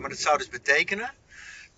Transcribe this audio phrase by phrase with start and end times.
[0.00, 1.14] Maar dat zou dus betekenen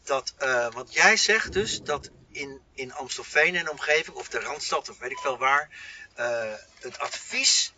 [0.04, 4.89] dat, eh, want jij zegt dus dat in, in Amstelveen en omgeving, of de Randstad,
[4.89, 5.71] of weet ik veel waar,
[6.14, 7.73] eh, het advies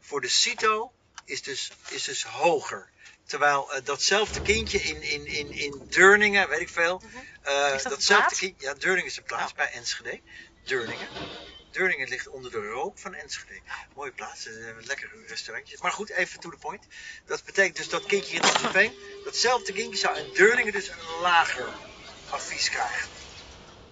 [0.00, 0.92] voor de CITO
[1.24, 2.90] is dus, is dus hoger.
[3.24, 7.02] Terwijl eh, datzelfde kindje in, in, in, in Deurningen, weet ik veel.
[7.04, 7.16] Mhm.
[7.74, 9.56] Is dat een datzelfde kind, ja, Deurningen is een plaats Oh.
[9.56, 10.20] bij Enschede.
[10.64, 11.08] Deurningen.
[11.76, 13.60] Deurningen ligt onder de rook van Enschede.
[13.94, 15.80] Mooie plaats, eh, lekker restaurantjes.
[15.80, 16.86] Maar goed, even to the point.
[17.26, 18.92] Dat betekent dus dat kindje in Amstelveen,
[19.24, 21.68] datzelfde kindje zou in Deurningen dus een lager
[22.30, 23.08] advies krijgen.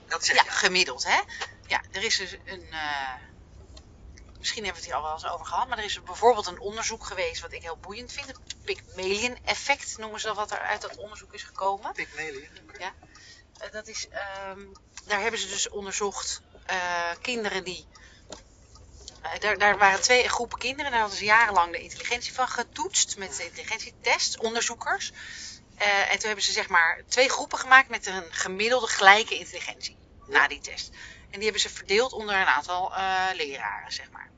[0.08, 1.20] Dat zeg Ja, gemiddeld, hè?
[1.66, 2.66] Ja, er is dus een.
[2.70, 3.14] eh,
[4.38, 6.60] misschien hebben we het hier al wel eens over gehad, maar er is bijvoorbeeld een
[6.60, 8.26] onderzoek geweest wat ik heel boeiend vind.
[8.26, 11.92] Het Pygmalion-effect noemen ze dat, wat er uit dat onderzoek is gekomen.
[11.92, 12.48] Pygmalion.
[12.68, 12.92] oké.
[13.58, 14.60] Eh, dat is, ehm,
[15.04, 16.42] daar hebben ze dus onderzocht
[17.20, 17.88] kinderen die.
[19.22, 23.16] eh, daar, daar waren twee groepen kinderen, daar hadden ze jarenlang de intelligentie van getoetst
[23.16, 25.12] met intelligentietests, onderzoekers.
[25.76, 29.98] Eh, en toen hebben ze zeg maar twee groepen gemaakt met een gemiddelde gelijke intelligentie
[30.26, 30.88] na die test.
[31.30, 34.32] En die hebben ze verdeeld onder een aantal eh, leraren, zeg maar.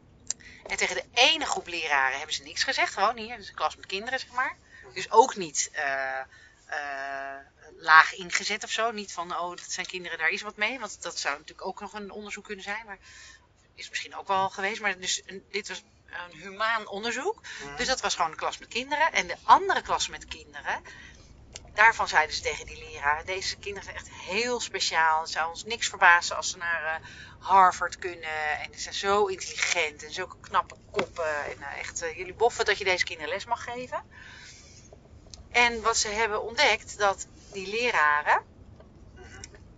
[0.66, 3.77] En tegen de ene groep leraren hebben ze niks gezegd, gewoon hier, dus een klas
[3.77, 4.58] met kinderen, zeg maar.
[4.92, 6.20] Dus ook niet eh,
[6.66, 7.38] eh,
[7.77, 8.91] laag ingezet of zo.
[8.91, 10.78] Niet van, oh, dat zijn kinderen, daar is wat mee.
[10.78, 12.86] Want dat zou natuurlijk ook nog een onderzoek kunnen zijn.
[12.86, 12.98] Maar
[13.75, 14.81] is misschien ook wel geweest.
[14.81, 17.41] Maar dus, een- dit was een humaan onderzoek.
[17.77, 19.12] Dus dat was gewoon een klas met kinderen.
[19.12, 20.83] En de andere klas met kinderen,
[21.75, 25.20] daarvan zeiden ze tegen die leraar: deze kinderen zijn echt heel speciaal.
[25.20, 27.06] Het zou ons niks verbazen als ze naar eh,
[27.39, 28.58] Harvard kunnen.
[28.61, 31.45] En ze zijn zo intelligent en zulke knappe koppen.
[31.45, 34.03] En eh, echt, eh, jullie boffen dat je deze kinderen les mag geven.
[35.51, 38.42] En wat ze hebben ontdekt, dat die leraren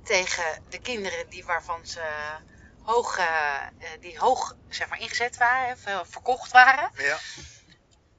[0.02, 2.00] tegen de kinderen die waarvan ze
[2.82, 7.18] hoog, eh, eh, die hoog zeg maar, ingezet waren, eh, verkocht waren, Ja.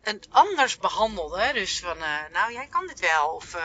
[0.01, 1.53] het anders behandelden.
[1.53, 3.27] Dus van, eh, nou jij kan dit wel.
[3.27, 3.55] Of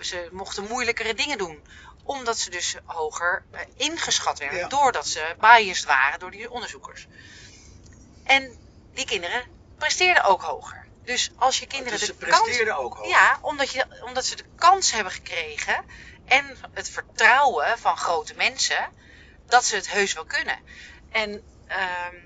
[0.00, 1.66] ze mochten moeilijkere dingen doen.
[2.02, 3.44] Omdat ze dus hoger
[3.76, 4.58] ingeschat werden.
[4.58, 4.68] Ja.
[4.68, 7.06] Doordat ze biased waren door die onderzoekers.
[8.24, 8.56] En
[8.92, 9.44] die kinderen
[9.78, 10.83] presteerden ook hoger.
[11.04, 13.08] Dus als je kinderen Dus ze de kans presteerden ook hoog.
[13.08, 15.84] ja, omdat, je, omdat ze de kans hebben gekregen
[16.24, 18.92] en het vertrouwen van grote mensen
[19.46, 20.58] dat ze het heus wel kunnen.
[21.10, 22.16] En ehm,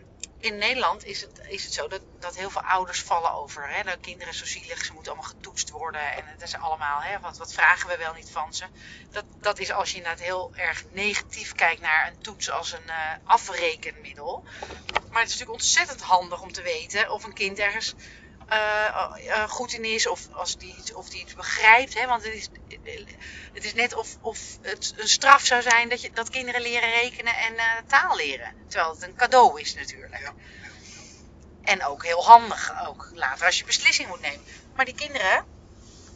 [0.40, 3.68] in Nederland is het, is het zo dat, dat heel veel ouders vallen over.
[3.68, 3.82] Hè?
[3.82, 6.12] De kinderen zo zielig, ze moeten allemaal getoetst worden.
[6.12, 8.64] En het is allemaal, hè, wat, wat vragen we wel niet van ze.
[9.10, 12.88] Dat, dat is als je inderdaad heel erg negatief kijkt naar een toets als een
[12.88, 14.44] eh, afrekenmiddel.
[15.10, 17.94] Maar het is natuurlijk ontzettend handig om te weten of een kind ergens
[18.48, 18.86] eh,
[19.28, 21.94] eh, goed in is of, als die, iets- of die iets begrijpt.
[21.94, 22.06] Hè?
[22.06, 22.48] Want het is,
[23.52, 26.90] het is net of, of het een straf zou zijn dat, je, dat kinderen leren
[26.90, 28.54] rekenen en eh, taal leren.
[28.68, 30.18] Terwijl het een cadeau is natuurlijk.
[30.18, 30.34] Ja.
[31.62, 34.44] En ook heel handig, ook later als je beslissing moet nemen.
[34.74, 35.44] Maar die kinderen,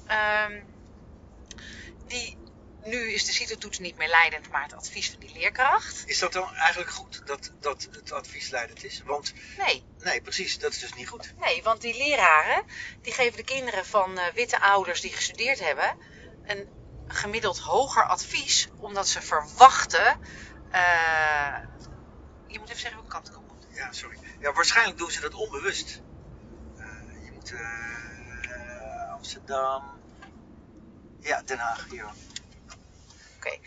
[0.07, 0.61] ehm,
[2.07, 2.37] die,
[2.85, 6.03] nu is de CITO-toets niet meer leidend, maar het advies van die leerkracht.
[6.07, 9.03] Is dat dan eigenlijk goed dat, dat het advies leidend is?
[9.05, 11.35] Want Nee, nee, precies, dat is dus niet goed.
[11.41, 12.65] Nee, want die leraren
[13.03, 15.97] die geven de kinderen van eh, witte ouders die gestudeerd hebben
[16.45, 16.69] een
[17.07, 20.19] gemiddeld hoger advies, omdat ze verwachten.
[20.71, 21.57] eh,
[22.47, 23.67] je moet even zeggen welke kant ik op moet.
[23.75, 24.19] Ja, sorry.
[24.41, 26.01] Ja, waarschijnlijk doen ze dat onbewust.
[26.77, 27.53] Eh, je moet
[29.13, 30.01] Amsterdam.
[31.21, 31.87] Ja, Den Haag.
[31.91, 32.07] Hier.
[33.47, 33.59] Oké.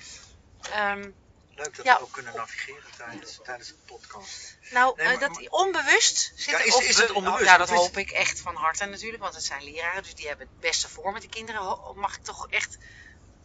[0.72, 1.12] Ehm,
[1.58, 1.98] Leuk dat Ja.
[1.98, 4.58] we ook kunnen navigeren tijdens, tijdens het podcast.
[4.70, 7.44] nou, Nee, eh, maar- dat onbewust zit Ja, er is- op- is het onbewust?
[7.46, 10.48] Ja, dat hoop ik echt van harte natuurlijk, want het zijn leraren, dus die hebben
[10.48, 11.78] het beste voor met die kinderen.
[11.96, 12.78] Mag ik toch echt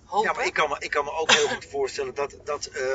[0.04, 0.28] hopen?
[0.28, 2.92] Ja, maar ik kan me, ik kan me ook heel goed voorstellen dat, dat eh,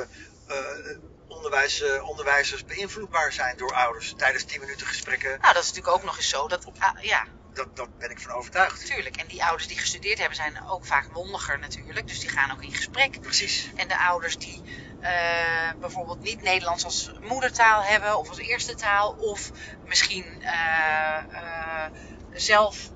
[0.47, 0.97] eh,
[1.28, 5.29] onderwijs, onderwijzers beïnvloedbaar zijn door ouders tijdens 10 minuten gesprekken.
[5.29, 6.47] Nou, dat is natuurlijk ook nog eens zo.
[6.47, 8.86] Dat, ah, ja, Dat, dat ben ik van overtuigd.
[8.86, 12.08] Tuurlijk, en die ouders die gestudeerd hebben zijn ook vaak mondiger natuurlijk.
[12.08, 13.22] Dus die gaan ook in gesprek.
[13.22, 13.72] Precies.
[13.76, 14.62] En de ouders die
[15.00, 19.12] eh, bijvoorbeeld niet Nederlands als moedertaal hebben of als eerste taal.
[19.12, 19.52] Of
[19.86, 21.92] misschien eh, eh,
[22.34, 22.90] zelf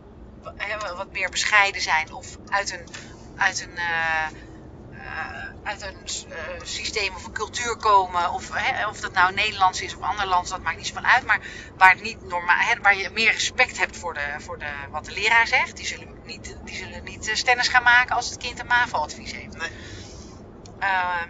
[0.96, 2.14] wat meer bescheiden zijn.
[2.14, 2.88] Of uit een,
[3.38, 3.78] uit een,
[5.70, 8.32] uit een eh, systeem of een cultuur komen.
[8.32, 11.26] Of, hè, of dat nou Nederlands is of ander lands, dat maakt niet van uit.
[11.26, 11.42] Maar
[11.78, 15.06] waar, het niet normaal, hè, waar je meer respect hebt voor, de, voor de, wat
[15.06, 15.78] de leraar zegt.
[15.78, 19.32] Die zullen niet, die zullen niet eh, stennis gaan maken als het kind een MAVO-advies
[19.32, 19.58] heeft.
[19.58, 19.70] Nee.
[20.80, 21.30] Ehm,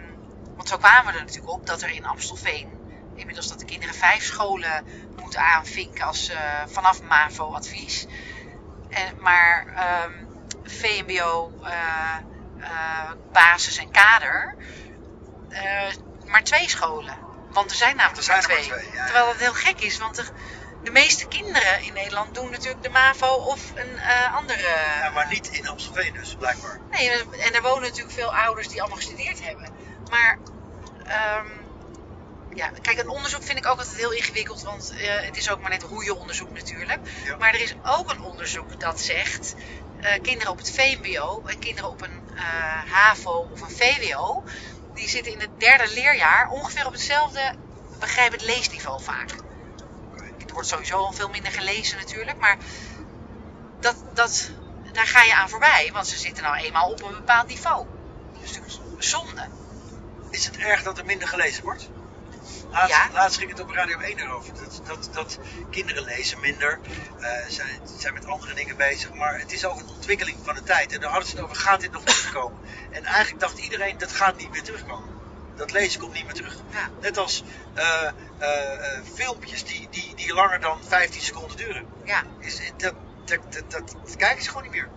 [0.56, 2.78] want zo kwamen we er natuurlijk op dat er in Amstelveen
[3.14, 4.84] inmiddels dat de kinderen vijf scholen
[5.20, 8.06] moeten aanvinken als eh, vanaf MAVO-advies.
[8.88, 10.12] En, maar ehm,
[10.64, 11.52] VMBO,
[12.62, 14.54] eh, basis en kader,
[15.48, 15.88] eh,
[16.26, 17.16] maar twee scholen.
[17.50, 18.68] Want er zijn namelijk Er zijn maar twee.
[18.68, 19.04] maar twee, ja.
[19.04, 20.30] Terwijl dat heel gek is, want er,
[20.82, 24.68] de meeste kinderen in Nederland doen natuurlijk de MAVO of een eh, andere...
[25.00, 26.80] Ja, maar niet in Amstelveen dus, blijkbaar.
[26.90, 29.68] Nee, en er wonen natuurlijk veel ouders die allemaal gestudeerd hebben.
[30.10, 30.38] Maar,
[31.06, 31.46] ehm,
[32.54, 35.70] ja, kijk, een onderzoek vind ik ook altijd heel ingewikkeld, want het is ook maar
[35.70, 37.00] net hoe je onderzoekt natuurlijk.
[37.24, 37.36] Ja.
[37.36, 39.54] Maar er is ook een onderzoek dat zegt,
[40.22, 44.44] kinderen op het VMBO en kinderen op een eh, HAVO of een VWO,
[44.94, 47.54] die zitten in het derde leerjaar ongeveer op hetzelfde
[47.98, 49.30] begrijpend leesniveau vaak.
[50.46, 52.56] Er wordt sowieso al veel minder gelezen natuurlijk, maar
[53.80, 54.50] dat, dat,
[54.92, 57.86] daar ga je aan voorbij, want ze zitten nou eenmaal op een bepaald niveau.
[58.32, 59.48] Dat is natuurlijk zonde.
[60.30, 61.88] Is het erg dat er minder gelezen wordt?
[62.70, 63.08] Laatst, Ja.
[63.12, 64.52] laatst ging het op Radio 1 erover.
[64.54, 65.38] Dat, dat, dat
[65.70, 66.78] kinderen lezen minder,
[67.20, 69.12] eh, zijn, zijn met andere dingen bezig.
[69.14, 70.92] Maar het is ook een ontwikkeling van de tijd.
[70.92, 72.58] En daar hadden ze het over, gaat dit nog terugkomen?
[72.90, 75.08] En eigenlijk dacht iedereen, dat gaat niet meer terugkomen.
[75.56, 76.56] Dat lezen komt niet meer terug.
[76.70, 76.88] Ja.
[77.00, 77.42] Net als
[77.74, 78.06] eh,
[78.38, 81.86] eh, filmpjes die, die, die langer dan 15 seconden duren.
[82.04, 82.94] Ja, Is, dat,
[83.24, 84.88] dat, dat, dat, dat kijken ze gewoon niet meer.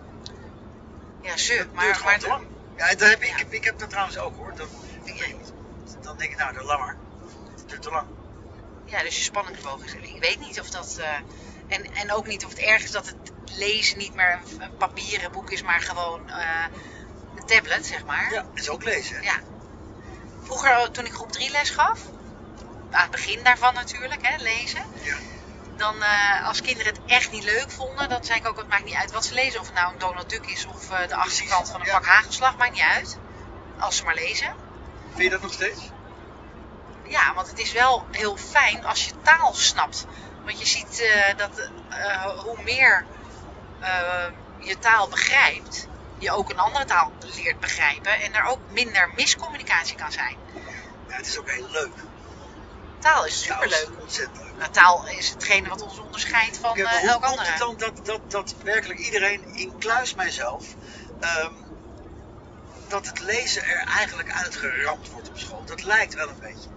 [1.22, 1.28] ja.
[1.30, 2.46] Dat duurt Maar, gewoon maar te lang.
[2.76, 3.32] Ja, dat heb ik, Ja.
[3.32, 4.52] ik, heb, ik heb dat trouwens ook hoor.
[4.56, 4.68] Dan,
[6.02, 6.96] dan denk ik, nou, dat langer.
[7.64, 8.06] Het duurt te lang.
[8.84, 9.94] Ja, dus je spanningsboog is.
[9.94, 10.96] Ik weet niet of dat.
[11.00, 11.16] eh,
[11.68, 14.76] en, en ook niet of het erg is dat het lezen niet meer een, een
[14.76, 16.64] papieren boek is, maar gewoon eh,
[17.36, 18.32] een tablet, zeg maar.
[18.32, 19.22] Ja, is ook lezen.
[19.22, 19.34] Ja.
[20.42, 22.00] Vroeger, toen ik groep 3 les gaf,
[22.90, 24.84] aan het begin daarvan natuurlijk, hè, lezen.
[25.02, 25.16] Ja.
[25.76, 28.84] Dan, eh, als kinderen het echt niet leuk vonden, dan zei ik ook: het maakt
[28.84, 29.60] niet uit wat ze lezen.
[29.60, 31.92] Of het nou een Donald Duck is of de achterkant van een ja.
[31.92, 33.18] pak hagelslag, maakt niet uit.
[33.78, 34.54] Als ze maar lezen.
[35.10, 35.80] Vind je dat nog steeds?
[37.14, 40.06] Ja, want het is wel heel fijn als je taal snapt.
[40.44, 43.04] Want je ziet eh, dat eh, hoe meer
[43.80, 44.26] eh,
[44.58, 45.86] je taal begrijpt,
[46.18, 50.36] je ook een andere taal leert begrijpen en er ook minder miscommunicatie kan zijn.
[51.08, 51.94] Ja, het is ook heel leuk.
[52.98, 54.00] Taal is Ja, superleuk.
[54.00, 54.56] ontzettend leuk.
[54.58, 57.50] Nou, taal is hetgene wat ons onderscheidt van hoe elk komt andere.
[57.50, 60.64] het dan dat, dat, dat werkelijk iedereen, incluis mijzelf,
[61.20, 61.52] ehm,
[62.88, 65.64] dat het lezen er eigenlijk uitgeramd wordt op school?
[65.64, 66.73] Dat lijkt wel een beetje.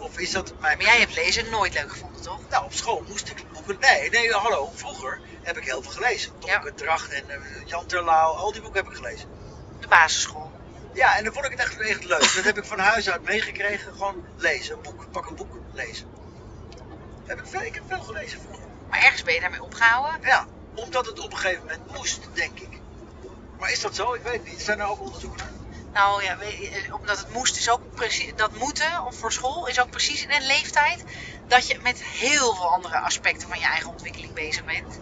[0.00, 0.76] Of is dat mijn...
[0.76, 2.40] Maar jij hebt lezen nooit leuk gevonden, toch?
[2.48, 3.76] Nou, op school moest ik boeken...
[3.80, 4.72] Nee, nee, hallo.
[4.74, 6.38] Vroeger heb ik heel veel gelezen.
[6.38, 9.28] Tonke Dracht en eh, Jan Terlouw, al die boeken heb ik gelezen.
[9.80, 10.52] De basisschool.
[10.92, 12.34] Ja, en dan vond ik het echt, echt leuk.
[12.34, 13.92] Dat heb ik van huis uit meegekregen.
[13.92, 15.10] Gewoon lezen, een boek.
[15.10, 16.08] Pak een boek, lezen.
[17.26, 18.66] Heb ik, veel, ik heb veel gelezen vroeger.
[18.88, 20.20] Maar ergens ben je daarmee opgehouden.
[20.28, 22.80] Ja, omdat het op een gegeven moment moest, denk ik.
[23.58, 24.14] Maar is dat zo?
[24.14, 24.60] Ik weet het niet.
[24.60, 25.59] Zijn er ook onderzoeken naar?
[25.92, 29.80] Nou ja, eh, omdat het moest is ook precies, dat moeten of voor school is
[29.80, 31.04] ook precies in een leeftijd
[31.48, 34.98] dat je met heel veel andere aspecten van je eigen ontwikkeling bezig bent.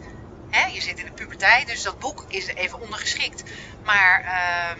[0.50, 3.42] Hè, je zit in de puberteit, dus dat boek is even ondergeschikt.
[3.84, 4.78] Maar ehm,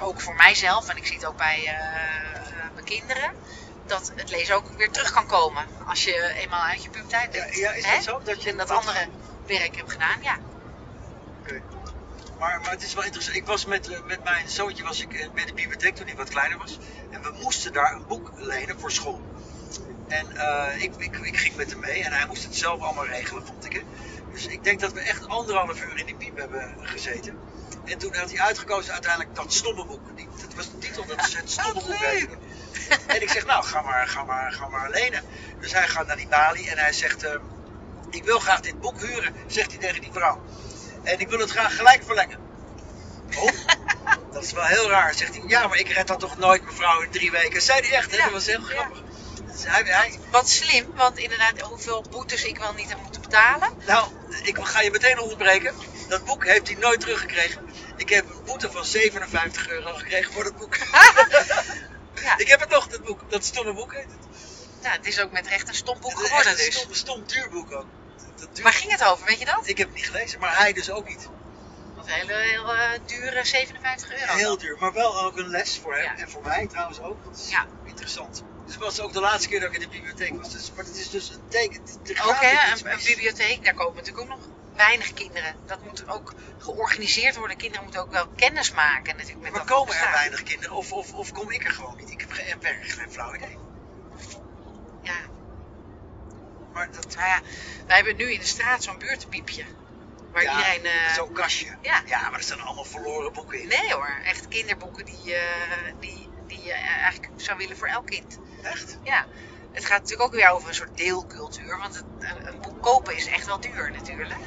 [0.00, 3.30] ook voor mijzelf, en ik zie het ook bij eh, eh, mijn kinderen,
[3.86, 7.54] dat het lezen ook weer terug kan komen als je eenmaal uit je puberteit bent.
[7.56, 8.20] ja, is dat zo?
[8.24, 9.08] Dat je En dat dat- andere
[9.46, 10.38] werk heb gedaan, ja.
[11.40, 11.62] Oké.
[12.40, 13.36] Maar, maar het is wel interessant.
[13.36, 16.16] Ik was met, eh, met mijn zoontje was ik eh, bij de bibliotheek toen hij
[16.16, 16.78] wat kleiner was.
[17.10, 19.20] En we moesten daar een boek lenen voor school.
[20.08, 23.06] En eh, ik, ik, ik ging met hem mee en hij moest het zelf allemaal
[23.06, 23.72] regelen, vond ik.
[23.72, 23.80] Hè.
[24.32, 27.38] Dus ik denk dat we echt anderhalf uur in die piep hebben gezeten.
[27.84, 30.16] En toen had hij uitgekozen uiteindelijk dat stomme boek.
[30.16, 32.38] Die, dat was de titel, dat is het stomme boek.
[33.06, 35.22] En ik zeg, nou, ga maar, ga, maar, ga maar lenen.
[35.60, 37.26] Dus hij gaat naar die balie en hij zegt,
[38.10, 40.42] ik wil graag dit boek huren, zegt hij tegen die vrouw.
[41.10, 42.38] En ik wil het graag gelijk verlengen.
[43.36, 43.50] Oh,
[44.32, 45.14] dat is wel heel raar.
[45.14, 47.62] Zegt hij, ja, maar ik red dat toch nooit, mevrouw, in drie weken.
[47.62, 48.16] Zei hij echt, hè?
[48.16, 48.66] Ja, dat was heel ja.
[48.66, 49.02] grappig.
[49.52, 53.68] Dus hij, hij, Wat slim, want inderdaad, hoeveel boetes ik wel niet heb moeten betalen.
[53.86, 54.08] nou,
[54.42, 55.74] ik ga je meteen onderbreken.
[56.08, 57.68] Dat boek heeft hij nooit teruggekregen.
[57.96, 60.76] Ik heb een boete van 57 euro gekregen voor dat boek.
[62.22, 62.38] Ja.
[62.38, 63.20] Ik heb het nog, dat boek.
[63.28, 64.38] Dat stomme boek heet het.
[64.82, 66.74] Ja, het is ook met recht een stom boek Het is geworden echt een dus.
[66.80, 67.86] Stom, stom duur boek ook.
[68.46, 69.68] Duurt- Waar ging het over, weet je dat?
[69.68, 71.28] Ik heb het niet gelezen, maar hij dus ook niet.
[71.96, 74.32] Wat een hele, heel eh, dure 57 euro.
[74.32, 76.16] Heel duur, maar wel ook een les voor hem Ja.
[76.16, 77.24] en voor mij trouwens ook.
[77.24, 77.66] Dat is Ja.
[77.84, 78.42] interessant.
[78.64, 80.52] Dus het was ook de laatste keer dat ik in de bibliotheek was.
[80.52, 81.82] Dus, maar het is dus een teken.
[81.82, 85.54] Hè, iets een, bibliotheek, daar komen natuurlijk ook nog weinig kinderen.
[85.66, 87.56] Dat moet ook georganiseerd worden.
[87.56, 90.92] Kinderen moeten ook wel kennis maken natuurlijk met Maar dat komen er weinig kinderen of,
[90.92, 92.10] of, of kom ik er gewoon niet?
[92.10, 93.58] Ik heb geen, geen flauw idee.
[95.02, 95.12] Ja,
[96.72, 97.40] Maar dat, nou ja,
[97.86, 99.64] wij hebben nu in de straat zo'n buurtpiepje.
[100.32, 100.84] Waar ja, iedereen...
[100.84, 101.66] eh, Zo'n kastje.
[101.82, 102.02] Ja.
[102.06, 103.68] ja, maar er staan allemaal verloren boeken in.
[103.68, 108.38] Nee hoor, echt kinderboeken die, eh, die, die je eigenlijk zou willen voor elk kind.
[108.62, 108.98] Echt?
[109.02, 109.26] Ja,
[109.72, 111.78] het gaat natuurlijk ook weer over een soort deelcultuur.
[111.78, 114.40] Want het, een, een boek kopen is echt wel duur natuurlijk.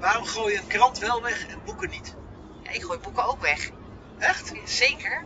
[0.00, 2.14] Waarom gooi je een krant wel weg en boeken niet?
[2.62, 3.70] Ja, ik gooi boeken ook weg.
[4.18, 4.52] Echt?
[4.64, 5.24] Zeker.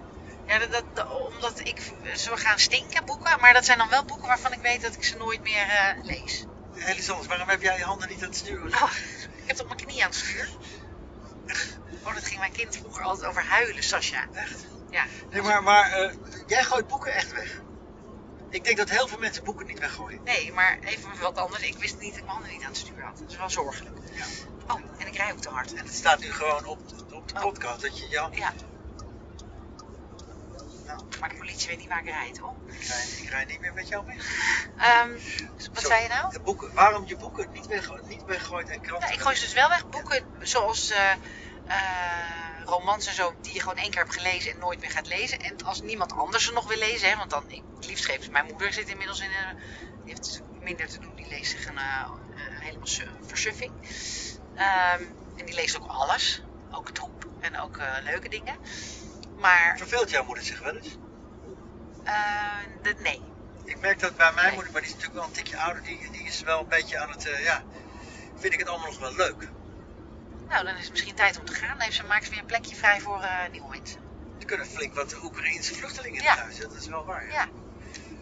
[0.51, 1.81] Ja, dat, dat, dat- omdat ik,
[2.17, 3.41] ze gaan stinken boeken.
[3.41, 6.05] Maar dat zijn dan wel boeken waarvan ik weet dat ik ze nooit meer eh,
[6.05, 6.45] lees.
[6.87, 8.75] Elisanders, waarom heb jij je handen niet aan het sturen?
[8.83, 8.93] Oh,
[9.37, 10.49] ik heb het op mijn knie aan het stuur.
[12.05, 14.25] Oh, dat ging mijn kind vroeger altijd over huilen, Sascha.
[14.33, 14.67] Echt?
[14.91, 15.05] Ja.
[15.31, 16.15] Nee, maar, maar eh,
[16.47, 17.61] jij gooit boeken echt weg.
[18.51, 20.23] Ik denk dat heel veel mensen boeken niet weggooien.
[20.25, 21.63] Nee, maar even wat anders.
[21.63, 23.19] Ik wist niet dat ik mijn handen niet aan het stuur had.
[23.19, 23.97] Dat is wel zorgelijk.
[24.13, 24.25] Ja.
[24.75, 25.73] Oh, en ik rij ook te hard.
[25.75, 26.79] En het staat nu gewoon op,
[27.13, 27.41] op de Oh.
[27.41, 28.53] podcast dat je, ja, Ja,
[30.91, 32.57] nou, maar de politie weet niet waar ik rijd, hoor.
[32.67, 34.17] ik rij, ik rij niet meer met jou mee.
[34.77, 35.11] Ehm,
[35.73, 36.33] wat Zo, zei je nou?
[36.33, 39.13] de boeken, waarom je boeken niet, weg, niet weggooit en kranten?
[39.13, 39.89] Ik gooi ze dus wel weg.
[39.89, 41.11] Boeken zoals eh,
[41.65, 45.07] eh, romans en zo, die je gewoon één keer hebt gelezen en nooit meer gaat
[45.07, 45.39] lezen.
[45.41, 48.25] En als niemand anders ze nog wil lezen, hè, want dan, ik, het liefst geef
[48.25, 49.55] ze- mijn moeder zit inmiddels in een,
[50.05, 53.73] die heeft dus minder te doen, die leest zich een, eh, eh, helemaal su- versuffing.
[54.55, 55.03] Ehm,
[55.37, 58.59] en die leest ook alles, ook troep en ook eh, leuke dingen.
[59.41, 60.97] Maar Verveelt jouw moeder zich wel eens?
[62.05, 63.23] eh, de, nee,
[63.65, 64.55] Ik merk dat bij mijn Nee.
[64.55, 66.99] moeder, maar die is natuurlijk wel een tikje ouder, die, die is wel een beetje
[66.99, 67.63] aan het, eh, ja,
[68.37, 69.49] vind ik het allemaal nog wel leuk.
[70.49, 71.69] nou dan is het misschien tijd om te gaan.
[71.69, 74.01] Dan heeft ze, maakt ze weer een plekje vrij voor eh, nieuwe mensen.
[74.39, 76.37] Er kunnen flink wat Oekraïense vluchtelingen in Ja.
[76.37, 77.27] huis, dat is wel waar.
[77.33, 77.47] Ja.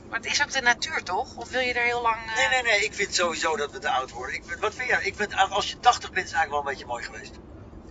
[0.08, 1.36] Maar het is ook de natuur, toch?
[1.36, 2.16] Of wil je er heel lang...
[2.26, 4.34] eh, Nee, nee, nee, ik vind sowieso dat we te oud worden.
[4.34, 5.02] Ik, wat vind jij?
[5.02, 7.34] Ik vind, als je 80 bent, is het eigenlijk wel een beetje mooi geweest.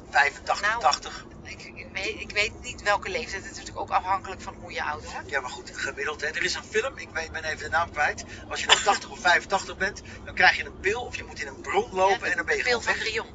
[0.09, 0.81] 85, Nou.
[0.81, 1.25] 80.
[1.47, 3.43] Ik, ik, weet, ik weet niet welke leeftijd.
[3.43, 5.29] Het is natuurlijk ook afhankelijk van hoe je ouder wordt.
[5.29, 6.21] Ja, maar goed, gemiddeld.
[6.21, 6.27] Hè.
[6.27, 8.23] Er is een film, ik weet, ben even de naam kwijt.
[8.49, 11.41] Als je dan 80 of 85 bent, dan krijg je een pil of je moet
[11.41, 13.05] in een bron lopen en dan ben je Pil gewoon van.
[13.05, 13.27] Drion.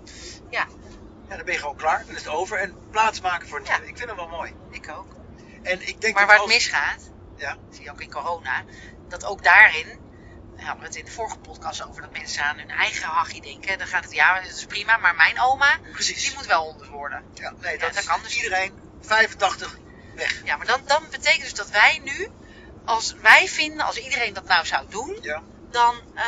[0.50, 0.66] Ja,
[1.28, 2.58] dan ben je gewoon klaar, dan is het over.
[2.58, 3.60] En plaats maken voor.
[3.64, 3.76] Ja.
[3.76, 4.52] Ik vind het wel mooi.
[4.70, 5.14] Ik ook.
[5.62, 8.64] En ik denk Maar waar het misgaat, Ja, zie je ook in corona,
[9.08, 9.98] dat ook daarin, daar
[10.62, 13.78] hadden we het in de vorige podcast over, dat mensen aan hun eigen hachje denken.
[13.78, 16.24] Dan gaat het, ja, dat is prima, maar mijn oma, precies.
[16.24, 17.24] die moet wel 100 worden.
[17.34, 19.78] Ja, nee, Ja, dat, kan dus iedereen 85
[20.14, 20.40] weg.
[20.44, 22.28] Ja, maar dan, dan betekent dus dat wij nu,
[22.84, 25.42] als wij vinden, als iedereen dat nou zou doen, Ja.
[25.70, 26.22] dan, eh,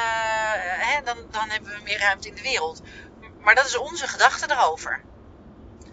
[0.57, 2.83] hè, dan, dan hebben we meer ruimte in de wereld.
[3.41, 5.03] Maar dat is onze gedachte erover.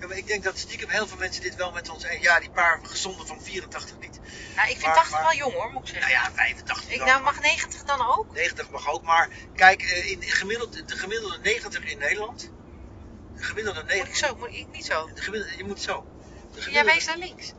[0.10, 2.06] Ik denk dat stiekem heel veel mensen dit wel met ons.
[2.20, 4.20] Ja, die paar gezonde van 84 niet.
[4.56, 6.24] Nou, ik vind Maar- 80 maar- wel jong hoor, moet ik Nou zeggen.
[6.24, 7.08] ja, 85 ik, dan.
[7.08, 8.32] nou, mag 90 dan ook?
[8.34, 12.50] 90 mag ook, maar kijk, eh, in gemiddeld, de gemiddelde 90 in Nederland.
[13.36, 14.28] De gemiddelde Moet ik 90.
[14.28, 14.36] zo?
[14.36, 15.10] Moet ik niet zo?
[15.14, 16.06] De gemiddelde, je moet zo.
[16.70, 17.52] Jij wees naar links.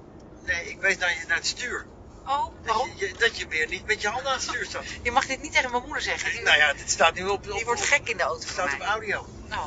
[0.45, 1.87] Nee, ik wees naar, naar het stuur.
[2.27, 2.91] Oh, Dat waarom?
[2.97, 4.85] je, je- dat je weer niet met je handen aan het stuur staat.
[5.03, 6.31] Je mag dit niet tegen mijn moeder zeggen.
[6.31, 7.31] Die, Nou ja, dit staat nu op.
[7.31, 9.27] op die wordt gek in de auto Het staat op audio.
[9.51, 9.67] Oh.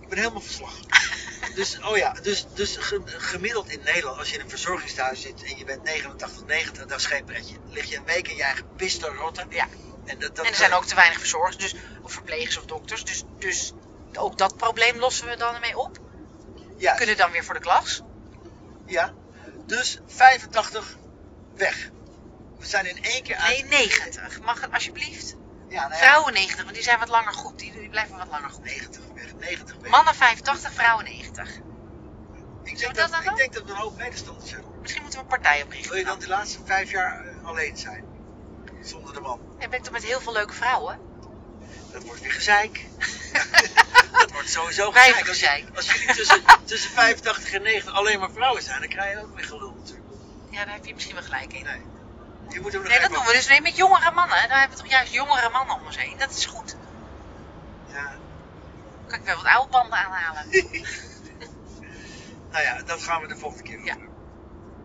[0.00, 0.72] Ik ben helemaal verslag.
[1.54, 5.42] dus, oh ja, dus, dus ge- gemiddeld in Nederland, als je in een verzorgingstehuis zit
[5.44, 7.52] en je bent 89, 90, dat is geen pretje.
[7.54, 9.46] Dan lig je een week in je eigen pis te rotten.
[9.50, 9.66] Ja.
[10.04, 13.04] En, dat, dat, En er zijn ook te weinig verzorgers, dus, of verplegers of dokters.
[13.04, 13.72] Dus, dus
[14.14, 15.98] ook dat probleem lossen we dan ermee op.
[16.76, 18.02] Ja, We kunnen dan weer voor de klas.
[18.86, 19.12] ja.
[19.66, 20.96] Dus 85
[21.54, 21.90] weg.
[22.58, 23.56] We zijn in één keer uit.
[23.68, 24.40] Nee, 90.
[24.40, 25.34] Mag het alsjeblieft?
[25.68, 27.58] Ja, nou ja, Vrouwen 90, want die zijn wat langer goed.
[27.58, 28.64] Die, die blijven wat langer goed.
[28.64, 29.90] 90 weg, 90 weg.
[29.90, 31.48] Mannen 85, vrouwen 90.
[32.62, 34.70] ik, denk dat, ik denk dat we een hoop medestanders hebben.
[34.80, 35.90] Misschien moeten we een partij oprichten.
[35.90, 38.04] Wil je dan de laatste vijf jaar eh, alleen zijn?
[38.82, 39.40] Zonder de man.
[39.58, 40.98] Dan ben ik toch met heel veel leuke vrouwen.
[41.92, 42.86] Dat wordt weer gezeik.
[44.20, 45.28] dat wordt sowieso gezeik.
[45.28, 49.12] Als, je- als jullie tussen, tussen 85 en 90 alleen maar vrouwen zijn, dan krijg
[49.12, 50.06] je ook weer gelul natuurlijk.
[50.50, 51.64] Ja, daar heb je misschien wel gelijk in.
[51.64, 51.82] Nee.
[52.48, 54.48] Je moet hem nog Nee, dat doen we dus nee, met jongere mannen.
[54.48, 56.18] Dan hebben we toch juist jongere mannen om ons heen.
[56.18, 56.76] Dat is goed.
[57.92, 58.12] Ja.
[59.06, 60.44] Kan ik wel wat oude banden aanhalen.
[62.52, 63.94] Nou ja, dat gaan we de volgende keer Ja.
[63.94, 64.05] doen.